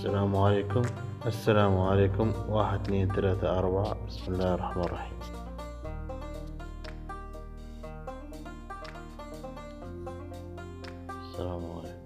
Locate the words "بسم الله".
4.06-4.54